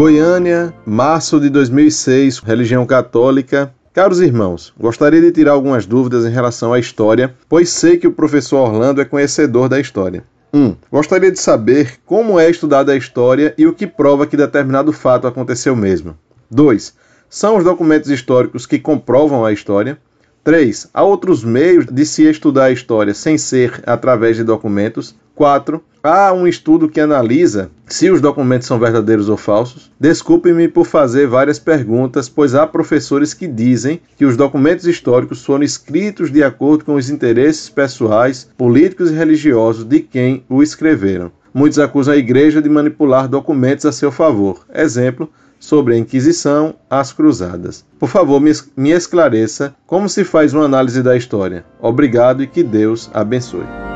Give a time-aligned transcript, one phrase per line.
[0.00, 3.70] Goiânia, março de 2006, religião católica.
[3.92, 8.12] Caros irmãos, gostaria de tirar algumas dúvidas em relação à história, pois sei que o
[8.12, 10.24] professor Orlando é conhecedor da história.
[10.54, 10.58] 1.
[10.58, 14.90] Um, gostaria de saber como é estudada a história e o que prova que determinado
[14.90, 16.16] fato aconteceu mesmo.
[16.50, 16.94] 2.
[17.28, 19.98] São os documentos históricos que comprovam a história?
[20.42, 20.88] 3.
[20.94, 25.14] Há outros meios de se estudar a história sem ser através de documentos?
[25.40, 25.82] 4.
[26.02, 29.90] Há um estudo que analisa se os documentos são verdadeiros ou falsos?
[29.98, 35.64] Desculpe-me por fazer várias perguntas, pois há professores que dizem que os documentos históricos foram
[35.64, 41.32] escritos de acordo com os interesses pessoais, políticos e religiosos de quem o escreveram.
[41.54, 44.66] Muitos acusam a igreja de manipular documentos a seu favor.
[44.74, 45.26] Exemplo,
[45.58, 47.82] sobre a Inquisição, as Cruzadas.
[47.98, 48.42] Por favor,
[48.76, 51.64] me esclareça como se faz uma análise da história.
[51.80, 53.89] Obrigado e que Deus abençoe.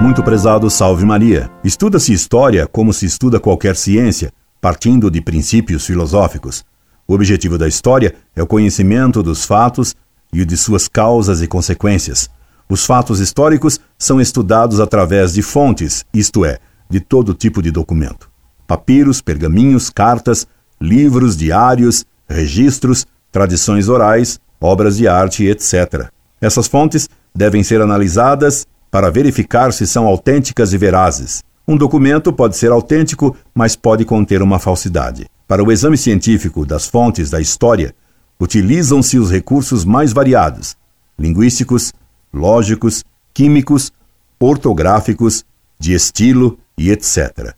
[0.00, 1.50] Muito prezado Salve Maria.
[1.62, 6.64] Estuda-se história como se estuda qualquer ciência, partindo de princípios filosóficos.
[7.06, 9.94] O objetivo da história é o conhecimento dos fatos
[10.32, 12.30] e o de suas causas e consequências.
[12.66, 18.30] Os fatos históricos são estudados através de fontes, isto é, de todo tipo de documento:
[18.66, 20.46] papiros, pergaminhos, cartas,
[20.80, 26.08] livros, diários, registros, tradições orais, obras de arte, etc.
[26.40, 31.42] Essas fontes devem ser analisadas para verificar se são autênticas e verazes.
[31.66, 35.26] Um documento pode ser autêntico, mas pode conter uma falsidade.
[35.46, 37.94] Para o exame científico das fontes da história,
[38.40, 40.76] utilizam-se os recursos mais variados:
[41.18, 41.92] linguísticos,
[42.32, 43.92] lógicos, químicos,
[44.38, 45.44] ortográficos,
[45.78, 47.54] de estilo, e etc.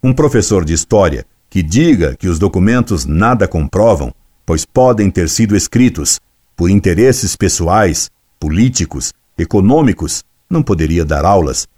[0.00, 4.14] Um professor de história que diga que os documentos nada comprovam,
[4.46, 6.20] pois podem ter sido escritos
[6.56, 11.68] por interesses pessoais, políticos, econômicos, não poderia dar aulas,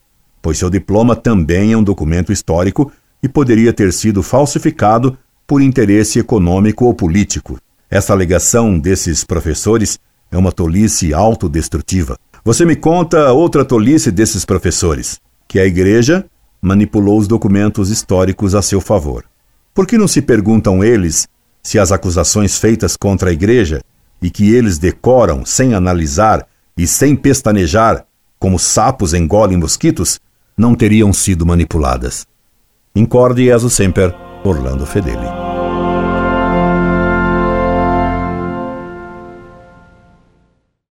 [0.41, 2.91] pois seu diploma também é um documento histórico
[3.23, 5.17] e poderia ter sido falsificado
[5.47, 7.59] por interesse econômico ou político.
[7.91, 9.99] Essa alegação desses professores
[10.31, 12.17] é uma tolice autodestrutiva.
[12.45, 16.25] Você me conta outra tolice desses professores, que a igreja
[16.61, 19.25] manipulou os documentos históricos a seu favor.
[19.75, 21.29] Por que não se perguntam eles
[21.63, 23.81] se as acusações feitas contra a Igreja
[24.21, 26.47] e que eles decoram sem analisar
[26.77, 28.05] e sem pestanejar,
[28.43, 30.19] como sapos engolem mosquitos,
[30.59, 32.27] não teriam sido manipuladas?
[32.93, 35.52] Incorde Jesus Semper, Orlando Fedeli.